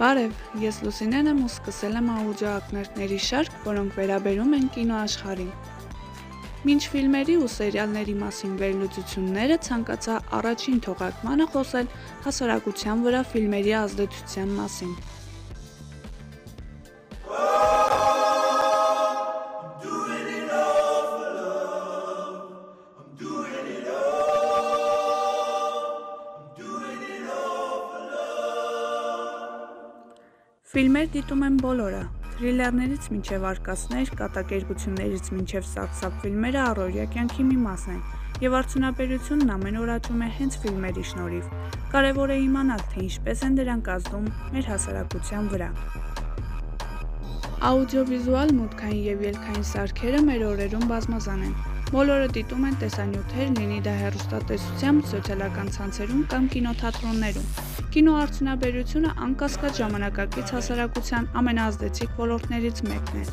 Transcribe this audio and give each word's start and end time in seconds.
Բարև, 0.00 0.30
ես 0.56 0.76
Լուսինեն 0.80 1.26
եմ 1.28 1.40
ու 1.44 1.48
սկսել 1.50 1.96
եմ 1.98 2.06
աուդիոակնարկների 2.14 3.16
շարք, 3.20 3.56
որոնք 3.66 3.98
վերաբերում 3.98 4.54
են 4.56 4.62
կինոաշխարհին։ 4.76 5.50
Մինչ 6.70 6.80
ֆիլմերի 6.94 7.36
ու 7.36 7.50
սերիալների 7.56 8.14
մասին 8.22 8.54
վերլուծությունները 8.62 9.58
ցանկացա 9.68 10.16
առաջին 10.40 10.80
թողարկմանը 10.88 11.48
խոսել 11.52 11.92
հասարակության 12.24 13.04
վրա 13.10 13.22
ֆիլմերի 13.34 13.76
ազդեցության 13.84 14.56
մասին։ 14.62 14.96
Ֆիլմեր 30.70 31.06
դիտում 31.10 31.40
են 31.42 31.54
բոլորը։ 31.58 32.00
Թրիլերներից 32.36 33.06
մինչև 33.10 33.44
արկածներ, 33.48 34.10
կատակերգություններից 34.20 35.30
մինչև 35.34 35.64
սարսափ 35.66 36.20
ֆիլմերը 36.22 36.60
առօրյա 36.62 37.06
կյանքի 37.14 37.46
մի 37.48 37.56
մասն 37.62 37.96
են, 37.96 38.04
եւ 38.44 38.54
արդյունաբերությունն 38.60 39.50
ամեն 39.56 39.80
օր 39.80 39.90
աճում 39.96 40.22
է 40.22 40.28
հենց 40.36 40.58
ֆիլմերի 40.62 41.04
շնորհիվ։ 41.10 41.50
Կարևոր 41.96 42.34
է 42.36 42.38
իմանալ, 42.44 42.84
թե 42.94 43.02
ինչպես 43.08 43.42
են 43.50 43.58
դրանք 43.58 43.90
ազդում 43.96 44.30
մեր 44.54 44.70
հասարակության 44.70 45.50
վրա։ 45.56 45.70
Աուդիովիզուալ 47.70 48.54
մուտքային 48.60 49.04
եւ 49.10 49.26
ելքային 49.26 49.68
սարքերը 49.74 50.22
մեր 50.30 50.46
օրերում 50.54 50.88
բազմազան 50.94 51.46
են։ 51.50 51.58
Բոլորը 51.90 52.26
դիտում 52.30 52.64
են 52.68 52.74
տեսանյութեր, 52.78 53.48
լինի 53.56 53.78
դա 53.82 53.92
հեռուստատեսությամբ, 54.00 55.06
սոցիալական 55.10 55.70
ցանցերում 55.74 56.20
կամ 56.30 56.44
կինոթատրոններում։ 56.52 57.48
Կինոարդյունաբերությունը 57.96 59.14
անկասկած 59.26 59.80
ժամանակակից 59.80 60.52
հասարակության 60.54 61.26
ամենաազդեցիկ 61.42 62.14
ոլորտներից 62.20 62.84
մեկն 62.92 63.18
է։ 63.18 63.24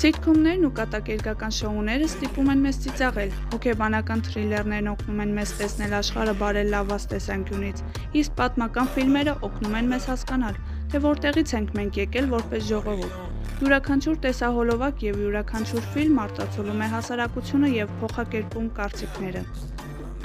Սիթքոմներն 0.00 0.66
ու 0.66 0.72
կատակերգական 0.80 1.54
շոուները 1.60 2.10
ստիպում 2.10 2.50
են 2.50 2.60
մեզ 2.66 2.82
ծիծաղել, 2.82 3.32
հոգեբանական 3.54 4.24
թրիլերներն 4.26 4.92
օգնում 4.96 5.24
են 5.26 5.34
մեզ 5.38 5.56
տեսնել 5.62 5.98
աշխարհը 6.00 6.36
բարելավված 6.42 7.08
տեսանկյունից, 7.14 7.82
իսկ 8.22 8.38
պատմական 8.42 8.94
ֆիլմերը 8.98 9.34
օգնում 9.50 9.82
են 9.82 9.90
մեզ 9.94 10.12
հասկանալ, 10.14 10.62
թե 10.90 11.04
որտեղից 11.10 11.58
ենք 11.60 11.76
մենք 11.78 12.00
եկել 12.06 12.32
որպես 12.38 12.70
ժողովուրդ։ 12.70 13.29
Յուրաքանչյուր 13.60 14.14
տեսահոլովակ 14.24 15.02
եւ 15.04 15.18
յուրաքանչյուր 15.20 15.88
ֆիլմ 15.92 16.20
արտացոլում 16.22 16.78
է 16.80 16.86
հասարակությունը 16.94 17.68
եւ 17.74 17.90
փոխակերպում 18.00 18.70
կարծիքները։ 18.78 19.42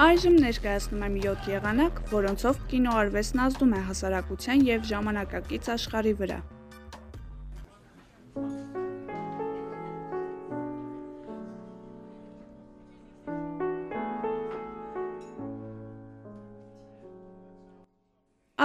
Այժմ 0.05 0.37
ներկայացնում 0.45 1.03
եմ 1.09 1.17
7 1.25 1.49
եղանակ, 1.51 1.99
որոնցով 2.13 2.63
կինոարվեստն 2.71 3.43
ազդում 3.49 3.75
է 3.75 3.83
հասարակության 3.91 4.65
եւ 4.71 4.87
ժամանակակից 4.95 5.69
աշխարհի 5.75 6.15
վրա։ 6.23 6.41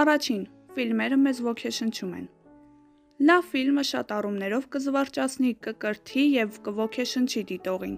Առաջին, 0.01 0.45
ֆիլմերը 0.77 1.25
մեզ 1.27 1.49
ոգեշնչում 1.51 2.21
են։ 2.21 2.31
Լավ 3.21 3.43
ֆիլմը 3.51 3.81
շատ 3.85 4.11
առումներով 4.15 4.63
կզվարճացնի, 4.73 5.49
կկրթի 5.65 6.23
եւ 6.35 6.55
կոգեշնչի 6.65 7.41
դիտողին։ 7.51 7.91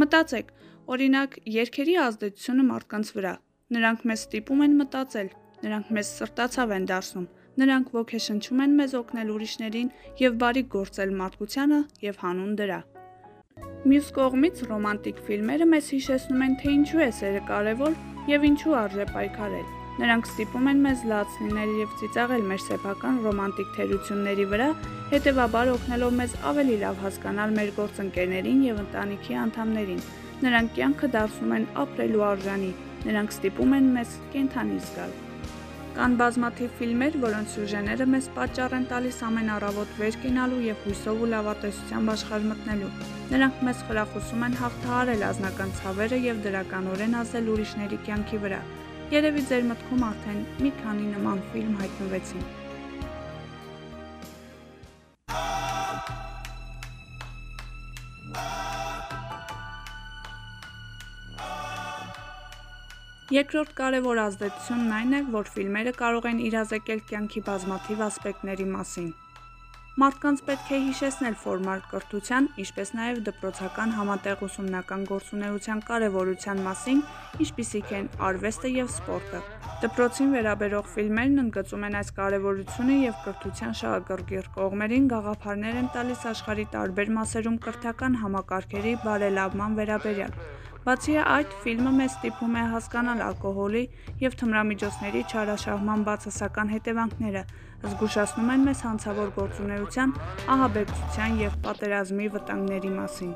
Մտածեք, 0.00 0.52
օրինակ, 0.94 1.34
երկերի 1.54 1.96
ազդեցությունը 2.04 2.64
մարդկանց 2.70 3.10
վրա։ 3.16 3.32
Նրանք 3.76 4.06
մեզ 4.10 4.22
ստիպում 4.24 4.62
են 4.66 4.78
մտածել, 4.80 5.28
նրանք 5.66 5.90
մեզ 5.96 6.12
սրտացավ 6.20 6.72
են 6.76 6.86
դարձնում, 6.90 7.26
նրանք 7.60 7.92
ոգեշնչում 7.98 8.62
են 8.64 8.78
մեզ 8.80 8.94
օգնել 9.00 9.34
ուրիշներին 9.34 9.90
եւ 10.22 10.38
բարիք 10.40 10.70
գործել 10.76 11.12
մարդկությանը 11.20 11.80
եւ 12.06 12.22
հանուն 12.24 12.54
դրա։ 12.62 12.80
Մյուս 13.90 14.08
կողմից 14.16 14.64
ռոմանտիկ 14.70 15.20
ֆիլմերը 15.28 15.68
մեզ 15.74 15.92
հիշեցնում 15.96 16.46
են, 16.48 16.56
թե 16.62 16.72
ինչու 16.78 17.04
է 17.04 17.10
սերը 17.20 17.44
կարևոր 17.52 18.00
եւ 18.32 18.48
ինչու 18.52 18.80
արժե 18.80 19.06
պայքարել։ 19.12 19.79
Նրանք 20.00 20.28
ստիպում 20.30 20.68
են 20.70 20.78
մեզ 20.80 21.00
լաց 21.10 21.32
լինել 21.44 21.72
եւ 21.76 21.90
ծիծաղել 22.00 22.44
մեր 22.50 22.62
սեփական 22.64 23.16
ռոմանտիկ 23.24 23.72
թերությունների 23.76 24.46
վրա, 24.52 24.68
հետեւաբար 25.10 25.72
օգնելով 25.74 26.14
մեզ 26.20 26.36
ավելի 26.50 26.76
լավ 26.80 27.02
հասկանալ 27.04 27.52
մեր 27.58 27.72
գործընկերներին 27.76 28.62
եւ 28.70 28.80
ընտանիքի 28.86 29.36
անդամներին։ 29.44 30.00
Նրանք 30.40 30.72
կյանքը 30.80 31.10
դարձնում 31.20 31.52
են 31.58 31.68
ապրելու 31.84 32.24
արժանի, 32.30 32.70
նրանք 33.10 33.36
ստիպում 33.36 33.76
են 33.76 33.92
մեզ 34.00 34.16
կենթանի 34.32 34.80
զգալ։ 34.88 35.14
Կան 36.00 36.12
բազմաթիվ 36.16 36.74
ֆիլմեր, 36.80 37.16
որոնց 37.20 37.54
սյուժեները 37.60 38.04
մեզ 38.14 38.26
պատճառ 38.40 38.74
են 38.78 38.84
տալիս 38.94 39.16
ամեն 39.26 39.48
առավոտ 39.58 39.96
վեր 40.00 40.18
կենալու 40.24 40.64
եւ 40.70 40.84
հույսով 40.86 41.24
ու 41.26 41.30
լավատեսությամբ 41.36 42.12
աշխարհ 42.16 42.50
մտնելու։ 42.54 42.92
Նրանք 43.36 43.64
մեզ 43.68 43.86
խրախուսում 43.90 44.44
են 44.48 44.60
հաղթահարել 44.64 45.24
ազնական 45.34 45.74
ցավերը 45.82 46.26
եւ 46.30 46.44
դրականորեն 46.46 47.18
ազդել 47.20 47.50
ուրիշների 47.56 47.98
կյանքի 48.06 48.46
վրա։ 48.46 48.62
Երևի 49.10 49.40
ձեր 49.42 49.64
մտքում 49.66 50.02
արդեն 50.06 50.42
մի 50.62 50.70
քանի 50.80 51.06
նման 51.12 51.40
ֆիլմ 51.50 51.72
հայտնվեցին։ 51.80 52.44
Երկրորդ 63.34 63.74
կարևոր 63.80 64.20
ազդեցությունն 64.26 64.94
այն 65.00 65.18
է, 65.18 65.20
որ 65.34 65.50
ֆիլմերը 65.56 65.96
կարող 65.98 66.30
են 66.30 66.44
իրազեկել 66.46 67.02
կյանքի 67.10 67.44
բազմաթիվ 67.50 68.06
ասպեկտների 68.06 68.68
մասին։ 68.76 69.10
Մարդկանց 70.00 70.38
պետք 70.46 70.68
է 70.72 70.76
հիշեցնել 70.80 71.34
ֆորմալ 71.36 71.80
կրթության, 71.90 72.46
ինչպես 72.62 72.90
նաև 72.96 73.18
դպրոցական 73.26 73.90
համատեղ 73.96 74.44
ուսումնական 74.46 75.02
գործունեության 75.10 75.82
կարևորության 75.90 76.62
մասին, 76.64 77.02
ինչպիսիք 77.44 77.92
են 77.98 78.08
արվեստը 78.28 78.70
եւ 78.78 78.88
սպորտը։ 78.94 79.40
Դպրոցին 79.82 80.32
վերաբերող 80.36 80.88
ֆիլմերն 80.94 81.42
ընդգծում 81.44 81.84
են 81.90 81.98
այս 82.00 82.12
կարևորությունը 82.20 82.96
եւ 83.00 83.20
կրթության 83.26 83.76
շահագրգիռ 83.82 84.48
կողմերին 84.56 85.10
գաղափարներ 85.12 85.82
են 85.82 85.92
տալիս 85.98 86.24
աշխարհի 86.32 86.66
տարբեր 86.80 87.14
մասերում 87.20 87.60
կրթական 87.68 88.18
համակարգերի 88.24 88.96
բարելավման 89.04 89.78
վերաբերյալ։ 89.82 90.34
Բացի 90.80 91.16
այդ, 91.20 91.50
ֆիլմը 91.60 91.90
մեզ 91.92 92.14
ստիպում 92.16 92.54
է 92.56 92.60
հասկանալ 92.72 93.18
ալկոհոլի 93.26 93.82
եւ 94.22 94.36
թմրամիջոցների 94.40 95.20
չարաշահման 95.28 96.04
բացասական 96.06 96.72
հետևանքները, 96.72 97.42
զգուշացնում 97.84 98.52
են 98.54 98.64
մեզ 98.70 98.80
հանցավոր 98.88 99.34
գործունեության, 99.36 100.14
ահաբեկչության 100.56 101.38
եւ 101.44 101.58
պատերազմի 101.68 102.30
վտանգների 102.36 102.92
մասին։ 102.96 103.34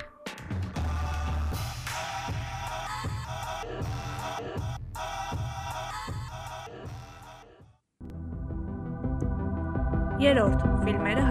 Երորդ, 10.24 10.60
ֆիլմերը 10.86 11.23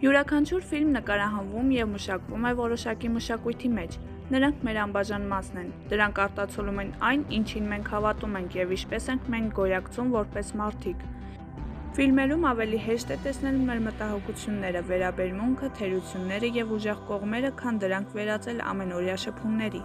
Յուրաքանչյուր 0.00 0.62
ֆիլմ 0.64 0.92
նկարահանվում 0.96 1.72
եւ 1.74 1.88
մշակվում 1.94 2.44
է 2.48 2.52
որոշակի 2.56 3.08
մշակույթի 3.16 3.70
մեջ։ 3.74 3.96
Նրանք 4.32 4.62
մեր 4.64 4.78
անբաժան 4.84 5.26
մասն 5.32 5.58
են։ 5.60 5.66
Դրանք 5.90 6.20
արտացոլում 6.24 6.80
են 6.84 6.92
այն, 7.08 7.24
ինչին 7.38 7.66
մենք 7.72 7.90
հավատում 7.94 8.38
ենք 8.40 8.56
եւ 8.56 8.72
ինչպես 8.76 9.08
ենք 9.12 9.28
մենք 9.34 9.52
գոյակցում 9.58 10.14
որպես 10.16 10.52
մարդիկ։ 10.60 11.04
Ֆիլմերում 12.00 12.48
ավելի 12.48 12.80
հեշտ 12.86 13.12
է 13.12 13.18
տեսնել 13.28 13.60
մեր 13.68 13.82
մտահոգությունները, 13.90 14.82
վերաբերմունքը, 14.88 15.70
թերությունները 15.80 16.50
եւ 16.56 16.74
ուժեղ 16.80 17.04
կողմերը, 17.10 17.50
քան 17.60 17.80
դրանք 17.84 18.16
վերածել 18.16 18.64
ամենօրյա 18.72 19.16
շփումների։ 19.26 19.82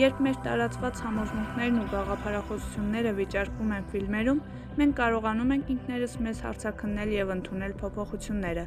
Երբ 0.00 0.20
մեր 0.24 0.36
տարածված 0.44 1.00
համոզմունքներն 1.04 1.74
ու 1.80 1.88
գաղափարախոսությունները 1.90 3.10
վիճարկվում 3.18 3.72
են 3.76 3.88
ֆիլմերում, 3.90 4.38
մենք 4.80 4.94
կարողանում 5.00 5.50
ենք 5.56 5.72
ինքներս 5.74 6.14
մեզ 6.24 6.40
հարցակննել 6.46 7.12
եւ 7.16 7.32
ընդունել 7.34 7.74
փոփոխությունները։ 7.82 8.64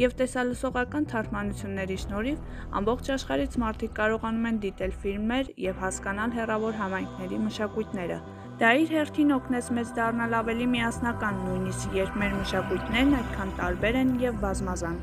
Եվ 0.00 0.14
տեսալսողական 0.20 1.08
թարգմանությունների 1.10 1.98
շնորհիվ 2.04 2.38
ամբողջ 2.80 3.10
աշխարհից 3.16 3.58
մարդիկ 3.60 3.94
կարողանում 4.00 4.48
են 4.50 4.60
դիտել 4.64 4.96
ֆիլմեր 5.04 5.52
եւ 5.66 5.84
հասկանալ 5.84 6.34
հերավոր 6.40 6.80
համայնքների 6.80 7.42
մշակույթները։ 7.50 8.18
Դա 8.60 8.72
իր 8.80 8.96
հերթին 8.96 9.36
օգնեց 9.36 9.70
մեզ 9.76 9.94
դառնալ 10.00 10.38
ավելի 10.40 10.70
միասնական, 10.80 11.44
նույնիսկ 11.44 12.00
երբ 12.00 12.18
մեր 12.24 12.34
մշակույթներն 12.40 13.14
այդքան 13.20 13.54
տարբեր 13.60 14.00
են 14.00 14.16
եւ 14.24 14.42
բազմազան։ 14.48 14.98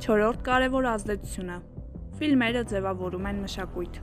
Չորրորդ 0.00 0.40
կարևոր 0.48 0.86
ազդեցությունը։ 0.96 1.69
Ֆիլմերը 2.20 2.60
ձևավորում 2.68 3.26
են 3.30 3.38
մշակույթ։ 3.46 3.94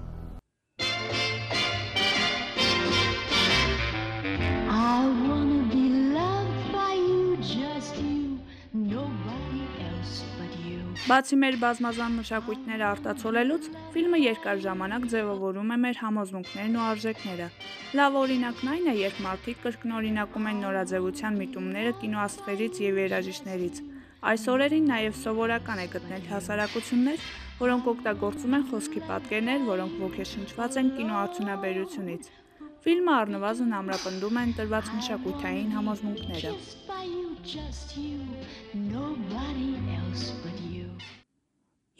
Բացի 11.08 11.38
մեր 11.40 11.58
բազմազան 11.62 12.16
մշակույթները 12.20 12.88
արտացոլելուց, 12.88 13.68
ֆիլմը 13.94 14.22
երկար 14.24 14.64
ժամանակ 14.66 15.06
ձևավորում 15.14 15.70
է 15.76 15.78
մեր 15.84 16.02
համոզմունքներն 16.02 16.80
ու 16.80 16.84
արժեքները։ 16.88 17.48
Լավ 18.02 18.18
օրինակն 18.24 18.72
այն 18.74 18.90
է, 18.92 18.96
երբ 19.04 19.22
մարդիկ 19.28 19.62
կրկնօրինակում 19.68 20.50
են 20.52 20.60
նորաձևության 20.66 21.40
միտումները 21.44 21.94
կինոաստղերից 22.02 22.82
եւ 22.88 23.00
երաժիշտներից։ 23.06 23.86
Այս 24.26 24.44
օրերին 24.50 24.88
նաև 24.90 25.14
սովորական 25.14 25.78
է 25.78 25.84
գտնել 25.94 26.24
հասարակություններ, 26.26 27.26
որոնք 27.60 27.90
օգտագործում 27.92 28.56
են 28.58 28.64
խոսքի 28.72 29.02
պատկերներ, 29.10 29.60
որոնք 29.68 30.00
ոգեշնչված 30.04 30.78
են 30.82 30.88
կինոարդյունաբերությունից։ 30.98 32.30
Ֆիլմը 32.88 33.14
առնվազն 33.14 33.76
ամրապնդում 33.78 34.40
է 34.42 34.44
ընտրված 34.48 34.90
մշակութային 34.98 35.76
համոզմունքները։ 35.78 36.52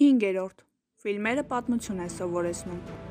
5. 0.02 0.66
Ֆիլմերը 1.06 1.44
պատմություն 1.54 2.02
են 2.08 2.12
սովորեցնում։ 2.18 3.07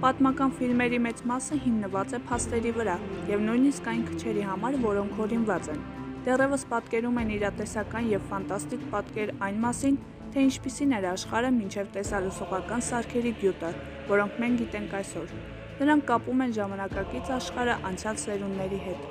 Պատմական 0.00 0.52
ֆիլմերի 0.56 0.98
մեծ 1.04 1.18
մասը 1.28 1.56
հիմնված 1.60 2.12
է 2.16 2.18
փաստերի 2.28 2.70
վրա, 2.72 2.92
եւ 3.28 3.42
նույնիսկ 3.44 3.88
այն 3.90 4.04
քչերի 4.06 4.46
համար, 4.48 4.78
որոնք 4.84 5.12
հորինված 5.18 5.68
են։ 5.74 5.82
Դեռևս 6.24 6.64
պատկերում 6.70 7.20
են 7.20 7.32
իրատեսական 7.34 8.08
եւ 8.08 8.24
ֆանտաստիկ 8.30 8.86
պատկեր 8.94 9.34
այն 9.44 9.60
մասին, 9.66 10.00
թե 10.32 10.46
ինչպիսին 10.46 10.96
էր 10.96 11.08
աշխարհը 11.10 11.52
մինչև 11.58 11.92
տեսալուսողական 11.98 12.86
սարքերի 12.88 13.34
գյուտը, 13.44 13.74
որոնք 14.08 14.40
մենք 14.40 14.64
գիտենք 14.64 14.98
այսօր։ 15.04 15.38
Նրանք 15.84 16.08
կապում 16.08 16.44
են 16.48 16.56
ժամանակակից 16.60 17.32
աշխարհը 17.36 17.78
անցյալ 17.92 18.20
սերունդների 18.24 18.84
հետ։ 18.88 19.08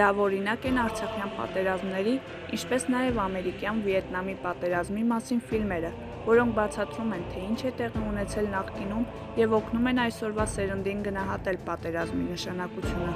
Լավ 0.00 0.18
օրինակ 0.24 0.64
են 0.68 0.80
Արցախյան 0.88 1.30
պատերազմների, 1.36 2.14
ինչպես 2.56 2.82
նաև 2.92 3.20
ամերիկյան 3.28 3.78
Վիետնամի 3.84 4.34
պատերազմի 4.48 5.04
մասին 5.12 5.40
ֆիլմերը, 5.48 5.92
որոնք 6.28 6.52
բացատրում 6.58 7.12
են, 7.16 7.22
թե 7.32 7.42
ինչ 7.48 7.60
է 7.64 7.70
տեղի 7.78 8.00
ունեցել 8.12 8.48
նախկինում 8.54 9.04
եւ 9.40 9.54
օգնում 9.58 9.88
են 9.92 10.00
այսօրվա 10.04 10.44
սերնդին 10.54 11.00
գնահատել 11.08 11.58
պատերազմի 11.68 12.24
նշանակությունը։ 12.32 13.14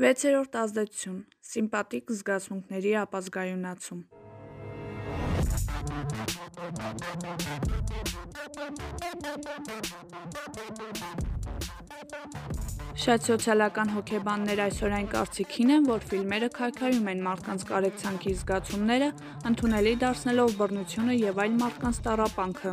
6-րդ 0.00 0.54
ազդեցություն՝ 0.60 1.16
սիմպաթիկ 1.48 2.12
զգացմունքների 2.20 2.92
ապազգայունացում։ 3.04 4.00
Շատ 13.00 13.26
սոցիալական 13.28 13.90
հոգեբաններ 13.94 14.60
այսօր 14.64 14.94
այն 14.96 15.08
կարծիքին 15.12 15.72
են, 15.74 15.86
որ 15.88 16.04
ֆիլմերը 16.10 16.48
քայքայում 16.56 17.08
են 17.12 17.20
մարդկանց 17.26 17.64
կարեկցանքի 17.70 18.32
զգացումները, 18.40 19.08
ընդունելի 19.50 19.92
դարձնելով 20.04 20.54
բռնությունը 20.60 21.16
եւ 21.20 21.40
այլ 21.44 21.54
մարդկանց 21.60 22.00
տարապանքը։ 22.06 22.72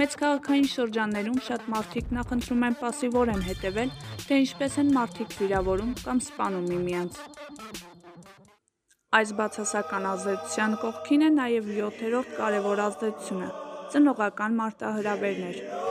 Մեծ 0.00 0.16
քաղաքային 0.22 0.68
շրջաններում 0.74 1.40
շատ 1.48 1.68
մարդիկ 1.74 2.12
նախընտրում 2.20 2.64
են 2.68 2.78
пассивորեն 2.84 3.44
հետևել, 3.48 3.94
թե 4.28 4.40
ինչպես 4.44 4.78
են 4.84 4.92
մարդիկ 4.96 5.36
վիրավորում 5.40 5.92
կամ 6.04 6.22
սպանում 6.30 6.70
միմյանց։ 6.70 7.20
Այս 9.20 9.30
բացասական 9.40 10.04
ազդեցության 10.14 10.78
կողքին 10.84 11.26
է 11.26 11.30
նաեւ 11.40 11.70
7-րդ 11.80 12.34
կարևոր 12.38 12.84
ազդեցությունը՝ 12.86 13.48
ծնողական 13.90 14.60
մարտահրավերներ։ 14.60 15.89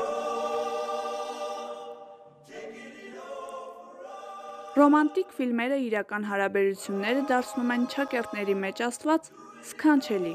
Ռոմանտիկ 4.79 5.31
ֆիլմերը 5.35 5.77
իրական 5.83 6.25
հարաբերությունները 6.29 7.21
դարձնում 7.29 7.71
են 7.73 7.81
չակերտների 7.93 8.53
մեջ 8.59 8.81
աստված 8.85 9.25
սքանչելի 9.69 10.31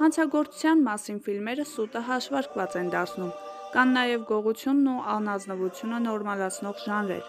Հանցագործության 0.00 0.80
մասին 0.86 1.20
ֆիլմերը 1.26 1.66
սուտը 1.72 2.02
հաշվարկված 2.08 2.74
են 2.80 2.88
դարձնում, 2.94 3.30
կան 3.74 3.92
նաև 3.96 4.24
գողությունն 4.30 4.88
ու 4.90 5.04
անազնվությունը 5.14 6.00
նորմալացնող 6.06 6.80
ժանրեր։ 6.86 7.28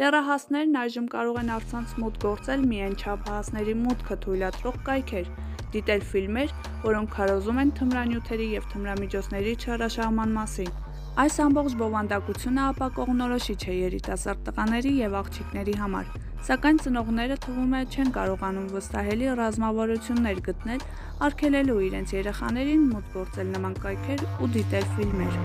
Դեռահասներն 0.00 0.78
այժմ 0.84 1.10
կարող 1.16 1.40
են 1.42 1.52
առցանց 1.56 1.96
մոտ 2.04 2.16
գործել 2.24 2.64
միայն 2.72 2.96
չափահասների 3.02 3.74
մուտքը 3.82 4.18
թույլատրող 4.24 4.78
կայքեր, 4.88 5.28
դիտել 5.76 6.06
ֆիլմեր, 6.12 6.56
որոնք 6.86 7.12
քարոզում 7.18 7.60
են 7.66 7.76
թմրանյութերի 7.82 8.48
եւ 8.54 8.72
թմրամիջոցների 8.72 9.54
չարաշահման 9.66 10.34
մասին։ 10.40 10.72
Այս 11.12 11.34
ամբողջ 11.44 11.72
բովանդակությունը 11.76 12.62
ապակողնորոշիչ 12.72 13.62
է 13.68 13.74
երիտասարդ 13.76 14.46
տղաների 14.46 14.92
եւ 15.02 15.16
աղջիկների 15.18 15.74
համար, 15.80 16.06
Սակայն 16.42 16.78
ծնողները 16.82 17.34
թվում 17.44 17.74
է 17.78 17.80
չեն 17.86 18.08
կարողանում 18.14 18.64
վստահելի 18.72 19.26
ռազմավարություններ 19.38 20.40
գտնել, 20.48 20.80
արգելելու 21.26 21.76
իրենց 21.86 22.14
երեխաներին 22.16 22.82
մոտ 22.94 23.12
գործել 23.14 23.52
նման 23.52 23.76
կայքեր 23.84 24.24
ու 24.42 24.48
դիտել 24.56 24.88
ֆիլմեր։ 24.96 25.36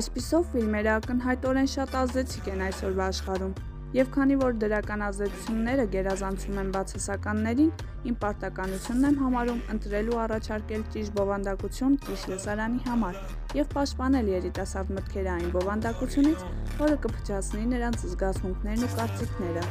Այսպիսով 0.00 0.48
ֆիլմերը 0.56 0.96
ակնհայտորեն 0.96 1.70
շատ 1.76 2.00
ազդեցիկ 2.02 2.50
են 2.56 2.66
այսօրվա 2.72 3.06
աշխարհում։ 3.12 3.54
Եվ 3.92 4.08
քանի 4.08 4.36
որ 4.40 4.54
դրական 4.56 5.02
ազդեցությունները 5.04 5.84
գերազանցում 5.92 6.60
են 6.62 6.70
բացասականներին, 6.76 7.68
իմ 8.08 8.16
պարտականությունն 8.22 9.08
եմ 9.08 9.18
համարում 9.24 9.60
ընտրել 9.74 10.08
ու 10.14 10.22
առաջարկել 10.22 10.86
ճիշտ 10.96 11.14
բովանդակություն 11.18 12.00
ճիշտ 12.06 12.32
լսարանի 12.32 12.82
համար 12.88 13.20
եւ 13.60 13.70
պաշտպանել 13.76 14.32
երիտասարդ 14.32 14.96
մտքերը 14.96 15.32
այն 15.36 15.54
բովանդակությունից, 15.58 16.48
որը 16.80 16.98
կփչացնի 17.04 17.70
նրանց 17.76 18.08
զգացմունքներն 18.16 18.88
ու 18.88 18.92
կարծիքները։ 18.96 19.70